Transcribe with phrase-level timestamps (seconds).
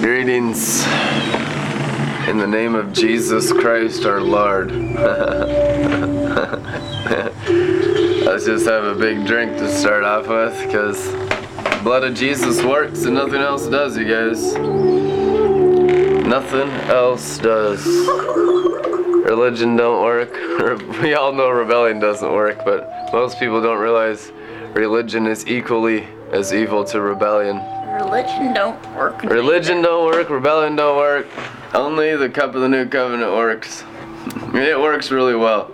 [0.00, 0.84] Greetings
[2.28, 4.70] in the name of Jesus Christ our Lord.
[8.24, 11.08] Let's just have a big drink to start off with because
[11.82, 14.54] blood of Jesus works and nothing else does, you guys.
[16.26, 17.86] Nothing else does.
[19.24, 20.34] Religion don't work.
[21.02, 24.30] We all know rebellion doesn't work, but most people don't realize
[24.74, 27.75] religion is equally as evil to rebellion.
[28.06, 29.22] Religion don't work.
[29.24, 31.26] Religion don't work, rebellion don't work.
[31.74, 33.82] Only the cup of the new covenant works.
[34.54, 35.72] it works really well.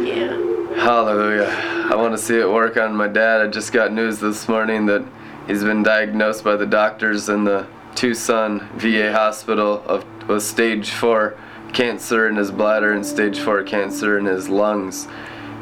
[0.00, 0.36] Yeah.
[0.76, 1.48] Hallelujah.
[1.90, 3.40] I want to see it work on my dad.
[3.40, 5.04] I just got news this morning that
[5.48, 11.36] he's been diagnosed by the doctors in the Tucson VA hospital of with stage 4
[11.72, 15.08] cancer in his bladder and stage 4 cancer in his lungs.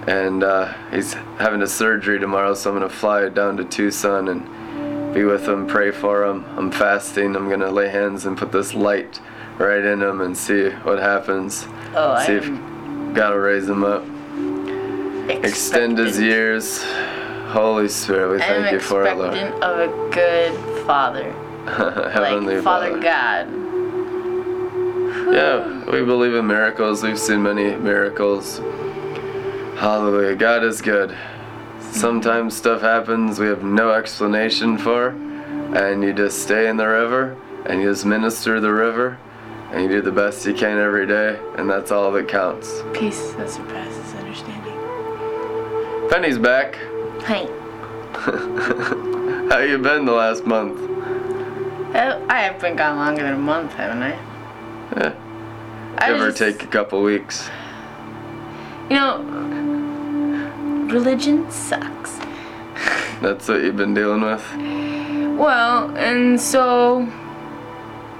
[0.06, 3.64] And uh, he's having a surgery tomorrow, so I'm going to fly it down to
[3.64, 4.59] Tucson and
[5.12, 6.44] be with him, pray for him.
[6.56, 7.34] I'm fasting.
[7.36, 9.20] I'm going to lay hands and put this light
[9.58, 11.66] right in him and see what happens.
[11.94, 14.04] Oh, I see if am God will raise him up.
[15.44, 16.82] Extend his years.
[17.50, 19.34] Holy Spirit, we I thank you for it, Lord.
[19.34, 21.32] expectant of a good father,
[22.12, 22.90] Heavenly like Father.
[22.90, 23.48] Father God.
[25.34, 27.02] Yeah, we believe in miracles.
[27.02, 28.58] We've seen many miracles.
[29.78, 30.36] Hallelujah.
[30.36, 31.16] God is good.
[31.90, 37.36] Sometimes stuff happens we have no explanation for, and you just stay in the river
[37.66, 39.18] and you just minister the river
[39.72, 42.82] and you do the best you can every day, and that's all that counts.
[42.92, 44.74] Peace that surpasses understanding.
[46.08, 46.76] Penny's back.
[47.24, 47.46] Hey,
[49.50, 50.78] How you been the last month?
[51.94, 54.10] uh, I have been gone longer than a month, haven't I?
[54.96, 55.14] Yeah.
[55.98, 57.48] I Give or just- take a couple weeks.
[58.88, 59.18] You know,
[60.90, 62.18] religion sucks.
[63.20, 64.44] That's what you've been dealing with?
[65.38, 67.08] Well, and so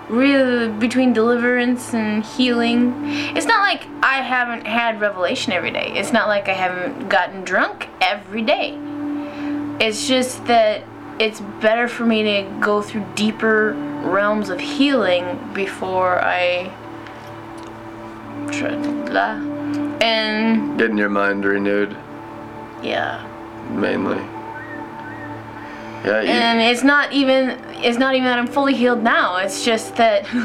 [0.09, 2.93] really between deliverance and healing,
[3.37, 5.93] it's not like I haven't had revelation every day.
[5.95, 8.77] It's not like I haven't gotten drunk every day.
[9.81, 10.85] It's just that
[11.19, 16.71] it's better for me to go through deeper realms of healing before I
[18.51, 19.37] try blah.
[20.03, 21.97] And Getting your mind renewed,
[22.83, 23.27] yeah.
[23.71, 24.23] mainly.
[26.05, 27.51] Yeah, you, And it's not even
[27.83, 29.37] it's not even that I'm fully healed now.
[29.37, 30.25] It's just that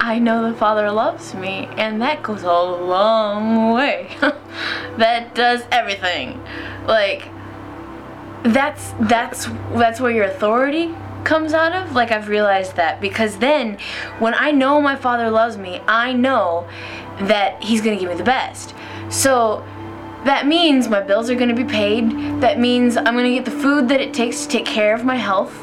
[0.00, 4.16] I know the Father loves me and that goes a long way.
[4.98, 6.40] that does everything.
[6.86, 7.28] Like
[8.44, 10.94] that's that's that's where your authority
[11.24, 11.94] comes out of.
[11.94, 13.78] Like I've realized that because then
[14.18, 16.68] when I know my Father loves me, I know
[17.20, 18.74] that he's going to give me the best.
[19.12, 19.62] So
[20.24, 22.10] that means my bills are going to be paid.
[22.40, 25.04] That means I'm going to get the food that it takes to take care of
[25.04, 25.54] my health.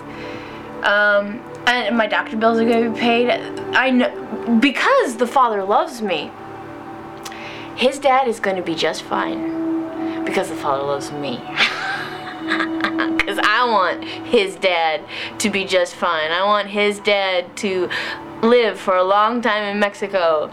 [0.84, 3.30] Um, and my doctor bills are going to be paid.
[3.76, 6.32] I know because the Father loves me.
[7.76, 11.42] His dad is going to be just fine because the Father loves me.
[13.20, 15.06] Because I want his dad
[15.38, 16.32] to be just fine.
[16.32, 17.88] I want his dad to
[18.42, 20.52] live for a long time in Mexico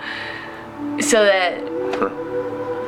[1.01, 1.66] so that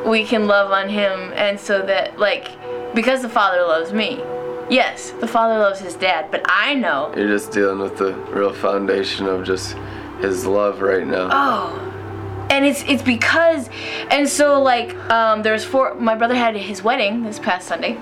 [0.08, 2.50] we can love on him and so that like
[2.94, 4.22] because the father loves me.
[4.70, 7.12] Yes the father loves his dad but i know.
[7.16, 9.76] You're just dealing with the real foundation of just
[10.20, 11.28] his love right now.
[11.32, 13.69] oh and it's it's because
[14.10, 17.98] and so like um there's four my brother had his wedding this past sunday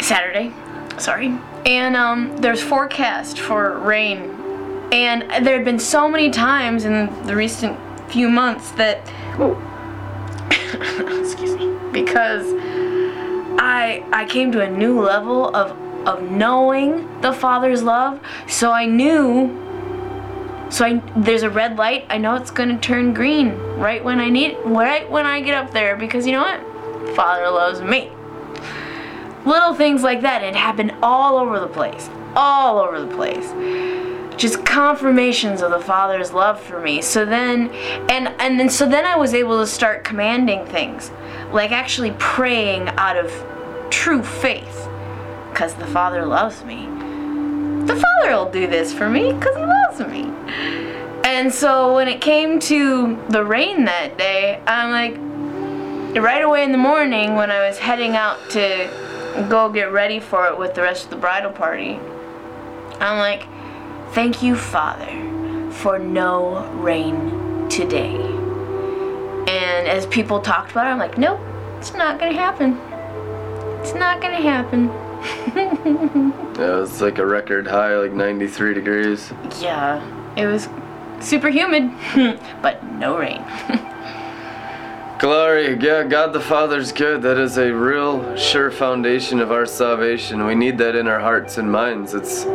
[0.00, 0.52] saturday
[0.98, 4.30] sorry and um there's forecast for rain.
[4.92, 7.76] And there had been so many times in the recent
[8.08, 9.04] few months that
[10.76, 12.46] excuse me because
[13.58, 15.76] i i came to a new level of
[16.06, 19.62] of knowing the father's love so i knew
[20.68, 22.06] so I, there's a red light.
[22.10, 25.70] I know it's gonna turn green right when I need, right when I get up
[25.70, 27.14] there, because you know what?
[27.14, 28.10] Father loves me.
[29.44, 30.42] Little things like that.
[30.42, 33.52] It happened all over the place, all over the place.
[34.36, 37.00] Just confirmations of the Father's love for me.
[37.00, 37.70] So then,
[38.10, 41.10] and and then so then I was able to start commanding things,
[41.52, 43.32] like actually praying out of
[43.90, 44.88] true faith,
[45.50, 46.86] because the Father loves me
[47.86, 50.32] the father will do this for me because he loves me.
[51.24, 56.72] And so when it came to the rain that day, I'm like, right away in
[56.72, 60.82] the morning when I was heading out to go get ready for it with the
[60.82, 62.00] rest of the bridal party,
[63.00, 63.46] I'm like,
[64.16, 68.16] thank you, Father, for no rain today.
[68.16, 71.38] And as people talked about it, I'm like, nope,
[71.76, 72.78] it's not gonna happen.
[73.82, 74.90] It's not gonna happen.
[76.56, 79.30] Yeah, it was like a record high, like 93 degrees.
[79.60, 80.00] Yeah,
[80.34, 80.70] it was
[81.20, 81.90] super humid,
[82.62, 83.44] but no rain.
[85.18, 87.20] Glory, yeah, God the Father's good.
[87.20, 90.46] That is a real sure foundation of our salvation.
[90.46, 92.14] We need that in our hearts and minds.
[92.14, 92.46] It's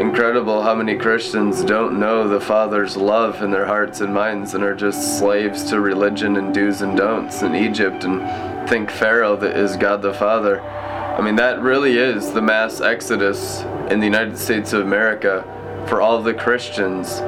[0.00, 4.64] incredible how many Christians don't know the Father's love in their hearts and minds and
[4.64, 9.58] are just slaves to religion and do's and don'ts in Egypt and think Pharaoh that
[9.58, 10.62] is God the Father.
[10.62, 13.60] I mean, that really is the mass exodus
[13.90, 15.44] in the United States of America
[15.86, 17.18] for all the Christians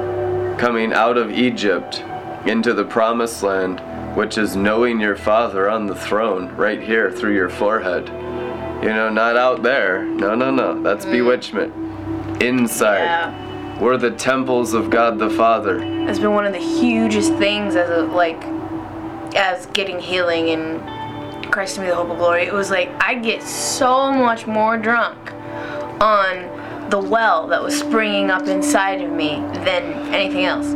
[0.59, 2.03] coming out of Egypt
[2.47, 3.81] into the promised land
[4.17, 8.07] which is knowing your Father on the throne right here through your forehead.
[8.83, 10.03] You know, not out there.
[10.03, 10.81] No, no, no.
[10.81, 11.11] That's mm.
[11.11, 11.82] bewitchment.
[12.41, 13.03] Inside.
[13.03, 13.79] Yeah.
[13.79, 15.81] We're the temples of God the Father.
[16.07, 18.43] It's been one of the hugest things as a like
[19.35, 22.43] as getting healing and Christ to me the hope of glory.
[22.43, 25.31] It was like I get so much more drunk
[26.01, 30.67] on the well that was springing up inside of me than anything else.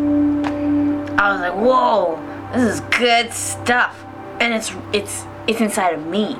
[1.19, 2.19] I was like, whoa,
[2.53, 4.03] this is good stuff.
[4.39, 6.37] And it's it's it's inside of me.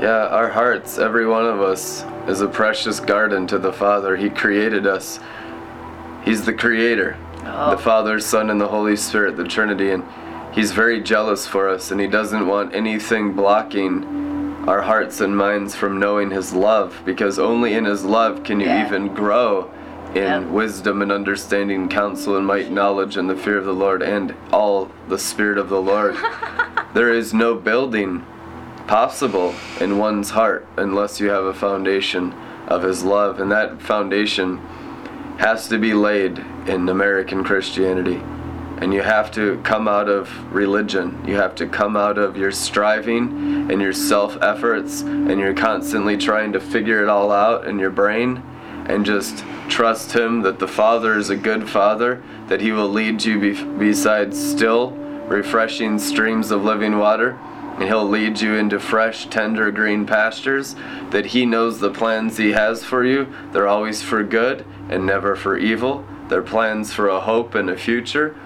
[0.00, 4.16] Yeah, our hearts, every one of us, is a precious garden to the Father.
[4.16, 5.18] He created us.
[6.24, 7.16] He's the creator.
[7.44, 7.72] Oh.
[7.72, 9.90] The Father, Son, and the Holy Spirit, the Trinity.
[9.90, 10.04] And
[10.52, 14.04] He's very jealous for us, and He doesn't want anything blocking
[14.68, 18.66] our hearts and minds from knowing His love, because only in His love can you
[18.66, 18.86] Yeah.
[18.86, 19.70] even grow
[20.14, 20.44] in Yep.
[20.50, 24.90] wisdom and understanding, counsel and might, knowledge, and the fear of the Lord, and all
[25.08, 26.14] the Spirit of the Lord.
[26.94, 28.22] there is no building
[28.92, 32.30] possible in one's heart unless you have a foundation
[32.68, 34.58] of His love, and that foundation
[35.38, 36.36] has to be laid
[36.66, 38.20] in American Christianity.
[38.82, 41.24] And you have to come out of religion.
[41.26, 46.18] You have to come out of your striving and your self efforts, and you're constantly
[46.18, 48.42] trying to figure it all out in your brain,
[48.90, 53.24] and just trust Him that the Father is a good Father, that He will lead
[53.24, 54.90] you be- beside still,
[55.28, 57.38] refreshing streams of living water,
[57.82, 60.76] and He'll lead you into fresh, tender green pastures,
[61.10, 63.26] that He knows the plans He has for you.
[63.50, 66.04] They're always for good and never for evil.
[66.28, 68.36] They're plans for a hope and a future.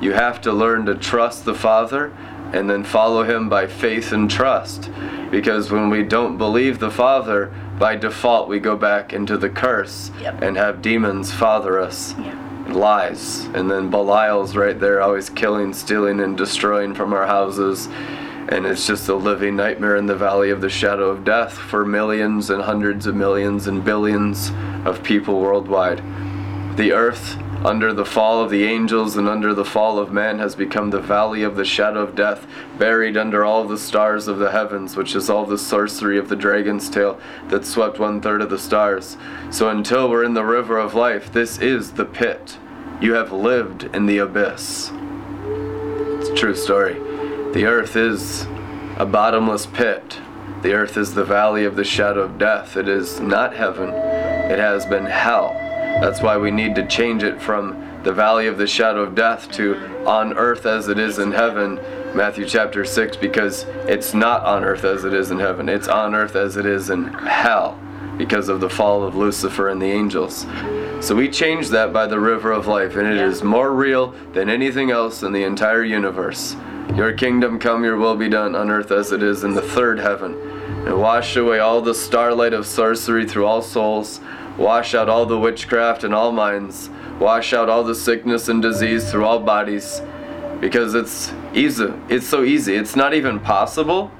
[0.00, 2.12] You have to learn to trust the Father
[2.52, 4.90] and then follow Him by faith and trust.
[5.30, 10.10] Because when we don't believe the Father, by default we go back into the curse
[10.20, 10.42] Yep.
[10.42, 12.34] and have demons father us Yeah.
[12.68, 13.48] lies.
[13.54, 17.88] And then Belial's right there, always killing, stealing, and destroying from our houses.
[18.48, 21.84] And it's just a living nightmare in the valley of the shadow of death for
[21.84, 24.50] millions and hundreds of millions and billions
[24.84, 26.02] of people worldwide.
[26.76, 30.56] The earth, under the fall of the angels and under the fall of man, has
[30.56, 32.46] become the valley of the shadow of death,
[32.78, 36.36] buried under all the stars of the heavens, which is all the sorcery of the
[36.36, 39.16] dragon's tail that swept one third of the stars.
[39.50, 42.58] So until we're in the river of life, this is the pit.
[43.00, 44.90] You have lived in the abyss.
[44.94, 47.11] It's a true story.
[47.52, 48.46] The earth is
[48.96, 50.18] a bottomless pit.
[50.62, 52.78] The earth is the valley of the shadow of death.
[52.78, 53.90] It is not heaven.
[53.90, 55.52] It has been hell.
[56.00, 59.50] That's why we need to change it from the valley of the shadow of death
[59.52, 59.76] to
[60.06, 61.78] on earth as it is in heaven,
[62.14, 65.68] Matthew chapter 6, because it's not on earth as it is in heaven.
[65.68, 67.78] It's on earth as it is in hell
[68.16, 70.46] because of the fall of Lucifer and the angels.
[71.00, 73.26] So we change that by the river of life, and it Yeah.
[73.26, 76.56] is more real than anything else in the entire universe.
[76.96, 79.98] Your kingdom come, your will be done on earth as it is in the third
[79.98, 80.34] heaven.
[80.86, 84.20] And wash away all the starlight of sorcery through all souls.
[84.58, 86.90] Wash out all the witchcraft in all minds.
[87.18, 90.02] Wash out all the sickness and disease through all bodies.
[90.60, 91.92] Because it's easy.
[92.10, 92.74] It's so easy.
[92.74, 94.10] It's not even possible.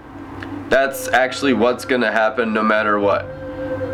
[0.71, 3.27] That's actually what's going to happen no matter what.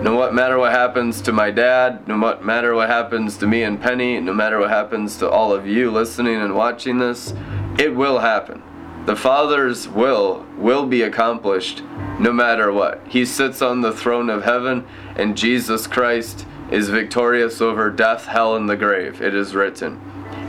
[0.02, 4.20] No matter what happens to my dad, no matter what happens to me and Penny,
[4.20, 7.34] no matter what happens to all of you listening and watching this,
[7.76, 8.62] it will happen.
[9.08, 11.82] The Father's will will be accomplished
[12.20, 13.00] no matter what.
[13.08, 14.86] He sits on the throne of heaven
[15.16, 19.22] and Jesus Christ is victorious over death, hell and the grave.
[19.22, 19.98] It is written.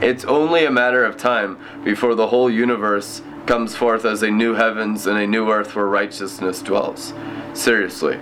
[0.01, 4.55] It's only a matter of time before the whole universe comes forth as a new
[4.55, 7.13] heavens and a new earth where righteousness dwells.
[7.53, 8.19] Seriously.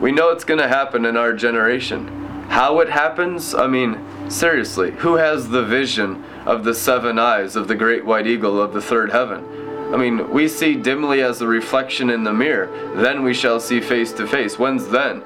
[0.00, 2.06] We know it's going to happen in our generation.
[2.50, 3.52] How it happens?
[3.52, 3.98] I mean,
[4.30, 8.72] seriously, who has the vision of the seven eyes of the great white eagle of
[8.72, 9.55] the third heaven?
[9.92, 12.66] I mean, we see dimly as a reflection in the mirror,
[12.96, 14.58] then we shall see face to face.
[14.58, 15.20] When's then?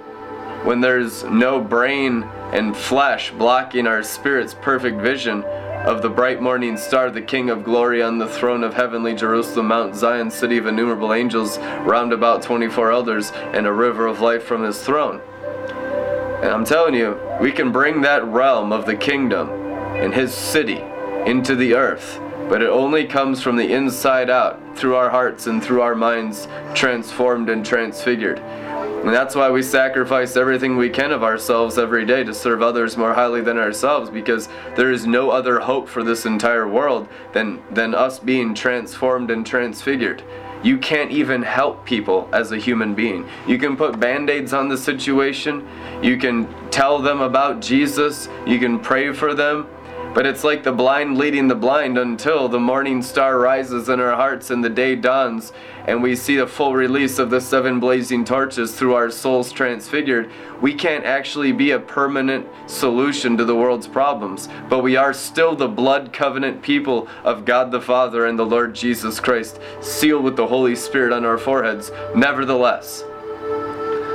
[0.65, 6.77] When there's no brain and flesh blocking our spirit's perfect vision of the bright morning
[6.77, 10.67] star, the King of glory on the throne of heavenly Jerusalem, Mount Zion, city of
[10.67, 15.23] innumerable angels, round about 24 elders, and a river of life from his throne.
[16.43, 20.83] And I'm telling you, we can bring that realm of the kingdom and his city
[21.25, 25.63] into the earth, but it only comes from the inside out, through our hearts and
[25.63, 28.41] through our minds, transformed and transfigured.
[28.41, 32.97] And that's why we sacrifice everything we can of ourselves every day to serve others
[32.97, 37.63] more highly than ourselves, because there is no other hope for this entire world than,
[37.71, 40.25] than us being transformed and transfigured.
[40.65, 43.27] You can't even help people as a human being.
[43.47, 45.67] You can put band aids on the situation,
[46.03, 49.69] you can tell them about Jesus, you can pray for them,
[50.15, 54.17] but it's like the blind leading the blind until the morning star rises in our
[54.17, 55.53] hearts and the day dawns
[55.87, 60.31] and we see the full release of the seven blazing torches through our souls transfigured.
[60.61, 65.57] We can't actually be a permanent solution to the world's problems, but we are still
[65.57, 70.37] the blood covenant people of God the Father and the Lord Jesus Christ, sealed with
[70.37, 71.91] the Holy Spirit on our foreheads.
[72.15, 73.03] Nevertheless,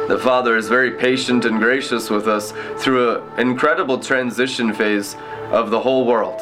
[0.07, 5.15] the Father is very patient and gracious with us through an incredible transition phase
[5.55, 6.41] of the whole world.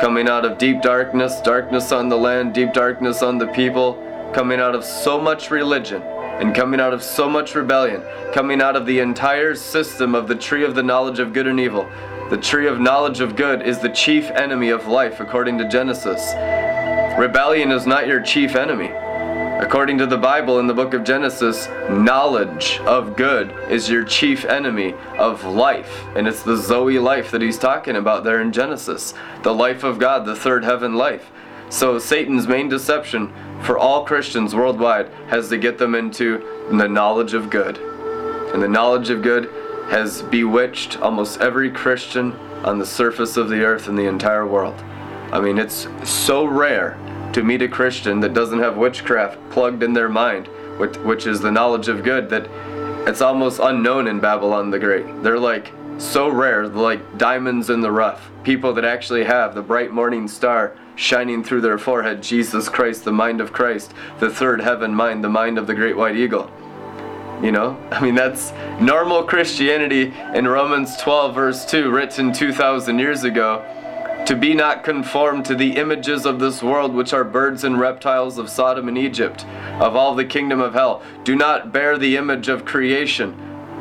[0.00, 3.94] Coming out of deep darkness, darkness on the land, deep darkness on the people,
[4.32, 8.00] coming out of so much religion and coming out of so much rebellion,
[8.32, 11.58] coming out of the entire system of the tree of the knowledge of good and
[11.58, 11.90] evil.
[12.30, 16.32] The tree of knowledge of good is the chief enemy of life, according to Genesis.
[17.18, 18.87] Rebellion is not your chief enemy.
[19.68, 24.46] According to the Bible in the book of Genesis, knowledge of good is your chief
[24.46, 26.06] enemy of life.
[26.16, 29.98] And it's the Zoe life that he's talking about there in Genesis the life of
[29.98, 31.30] God, the third heaven life.
[31.68, 36.38] So, Satan's main deception for all Christians worldwide has to get them into
[36.70, 37.76] the knowledge of good.
[38.54, 39.50] And the knowledge of good
[39.90, 42.32] has bewitched almost every Christian
[42.64, 44.82] on the surface of the earth in the entire world.
[45.30, 46.96] I mean, it's so rare
[47.32, 50.46] to meet a Christian that doesn't have witchcraft plugged in their mind,
[50.78, 52.48] which, which is the knowledge of good, that
[53.08, 55.22] it's almost unknown in Babylon the Great.
[55.22, 58.30] They're like so rare, like diamonds in the rough.
[58.44, 63.12] People that actually have the bright morning star shining through their forehead, Jesus Christ, the
[63.12, 66.50] mind of Christ, the third heaven mind, the mind of the great white eagle.
[67.42, 73.24] You know, I mean, that's normal Christianity in Romans 12, verse 2, written 2,000 years
[73.24, 73.64] ago
[74.28, 78.36] to be not conformed to the images of this world, which are birds and reptiles
[78.36, 79.46] of Sodom and Egypt,
[79.80, 81.02] of all the kingdom of hell.
[81.24, 83.34] Do not bear the image of creation,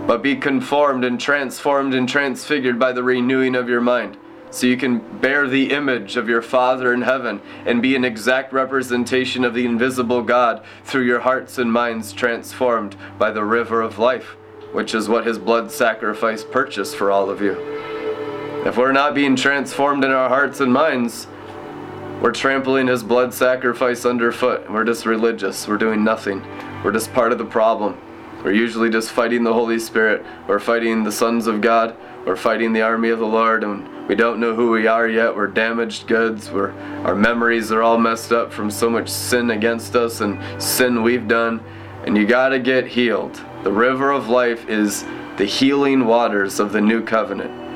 [0.08, 4.16] but be conformed and transformed and transfigured by the renewing of your mind.
[4.50, 8.54] So you can bear the image of your Father in heaven and be an exact
[8.54, 14.00] representation of the invisible God through your hearts and minds transformed by the river of
[14.00, 14.38] life,
[14.72, 17.97] which is what his blood sacrifice purchased for all of you.
[18.66, 21.28] If we're not being transformed in our hearts and minds,
[22.22, 24.70] we're trampling his blood sacrifice underfoot.
[24.70, 25.68] We're just religious.
[25.68, 26.42] We're doing nothing.
[26.84, 28.02] We're just part of the problem.
[28.44, 30.26] We're usually just fighting the Holy Spirit.
[30.48, 31.96] We're fighting the sons of God.
[32.26, 35.36] We're fighting the army of the Lord, and we don't know who we are yet.
[35.36, 36.52] We're damaged goods.
[36.52, 36.72] We're,
[37.06, 41.28] our memories are all messed up from so much sin against us and sin we've
[41.28, 41.64] done.
[42.06, 43.40] And you got to get healed.
[43.64, 45.06] The river of life is
[45.38, 47.67] the healing waters of the new covenant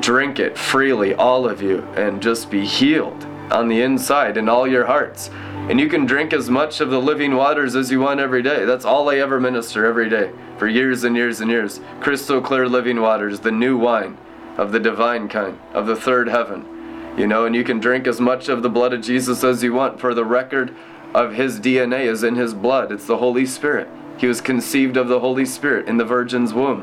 [0.00, 4.66] drink it freely, all of you, and just be healed on the inside in all
[4.66, 5.30] your hearts.
[5.68, 8.64] And you can drink as much of the living waters as you want every day.
[8.64, 11.80] That's all I ever minister every day for years and years and years.
[12.00, 14.18] Crystal clear living waters, the new wine
[14.56, 17.14] of the divine kind, of the third heaven.
[17.16, 19.72] You know, and you can drink as much of the blood of Jesus as you
[19.72, 20.74] want, for the record
[21.14, 22.92] of his DNA is in his blood.
[22.92, 23.88] It's the Holy Spirit.
[24.18, 26.82] He was conceived of the Holy Spirit in the Virgin's womb.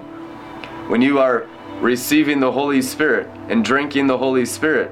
[0.90, 1.48] When you are
[1.82, 4.92] receiving the Holy Spirit and drinking the Holy Spirit,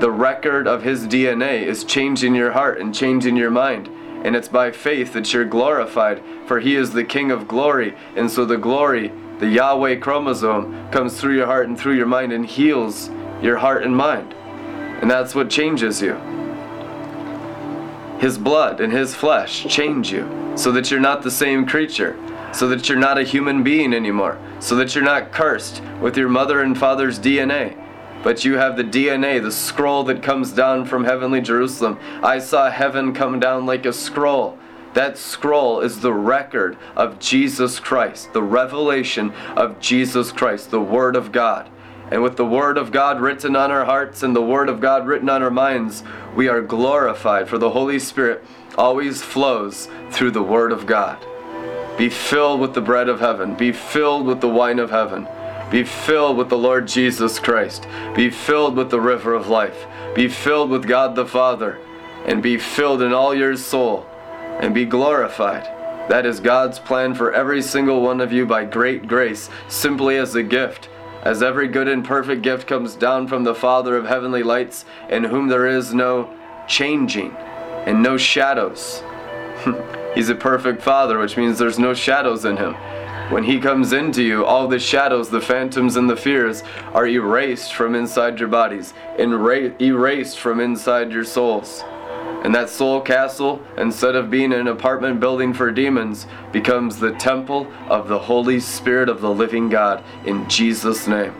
[0.00, 3.88] the record of His DNA is changing your heart and changing your mind.
[4.24, 7.94] And it's by faith that you're glorified, for He is the King of glory.
[8.16, 12.32] And so the glory, the Yahweh chromosome, comes through your heart and through your mind
[12.32, 13.10] and heals
[13.42, 14.32] your heart and mind.
[15.02, 16.14] And that's what changes you.
[18.18, 22.16] His blood and His flesh change you so that you're not the same creature
[22.54, 26.28] so that you're not a human being anymore, so that you're not cursed with your
[26.28, 27.76] mother and father's DNA.
[28.22, 31.98] But you have the DNA, the scroll that comes down from heavenly Jerusalem.
[32.22, 34.58] I saw heaven come down like a scroll.
[34.94, 41.16] That scroll is the record of Jesus Christ, the revelation of Jesus Christ, the Word
[41.16, 41.68] of God.
[42.10, 45.06] And with the Word of God written on our hearts and the Word of God
[45.06, 46.04] written on our minds,
[46.36, 48.44] we are glorified, for the Holy Spirit
[48.78, 51.18] always flows through the Word of God.
[51.96, 53.54] Be filled with the bread of heaven.
[53.54, 55.28] Be filled with the wine of heaven.
[55.70, 57.86] Be filled with the Lord Jesus Christ.
[58.14, 59.86] Be filled with the river of life.
[60.14, 61.78] Be filled with God the Father.
[62.26, 64.06] And be filled in all your soul.
[64.60, 65.64] And be glorified.
[66.08, 70.34] That is God's plan for every single one of you by great grace, simply as
[70.34, 70.88] a gift.
[71.22, 75.24] As every good and perfect gift comes down from the Father of heavenly lights, in
[75.24, 76.28] whom there is no
[76.68, 77.34] changing
[77.86, 79.02] and no shadows.
[80.14, 82.74] He's a perfect Father, which means there's no shadows in him.
[83.30, 87.72] When he comes into you, all the shadows, the phantoms, and the fears are erased
[87.72, 91.82] from inside your bodies, enra- erased from inside your souls.
[92.44, 97.66] And that soul castle, instead of being an apartment building for demons, becomes the temple
[97.88, 101.34] of the Holy Spirit of the living God in Jesus' name.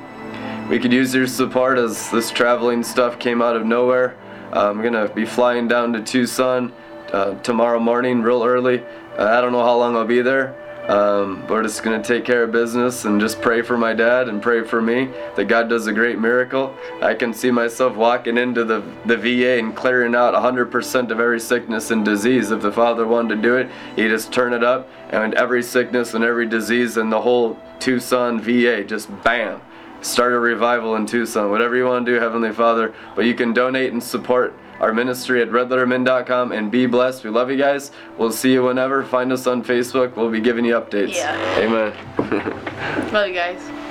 [0.70, 4.16] We could use your support as this traveling stuff came out of nowhere.
[4.50, 6.72] Uh, I'm going to be flying down to Tucson
[7.14, 8.80] uh, tomorrow morning, real early.
[9.16, 10.60] Uh, I don't know how long I'll be there.
[10.88, 14.28] Um, we're just going to take care of business and just pray for my dad
[14.28, 16.74] and pray for me that God does a great miracle.
[17.00, 21.38] I can see myself walking into the, the VA and clearing out 100% of every
[21.38, 22.50] sickness and disease.
[22.50, 26.14] If the Father wanted to do it, He'd just turn it up and every sickness
[26.14, 29.62] and every disease in the whole Tucson VA just bam.
[30.02, 31.48] Start a revival in Tucson.
[31.50, 32.92] Whatever you want to do, Heavenly Father.
[33.14, 37.24] But you can donate and support our ministry at redlettermin.com and be blessed.
[37.24, 37.90] We love you guys.
[38.18, 39.04] We'll see you whenever.
[39.04, 40.16] Find us on Facebook.
[40.16, 41.14] We'll be giving you updates.
[41.14, 41.58] Yeah.
[41.58, 43.12] Amen.
[43.12, 43.83] Love you guys.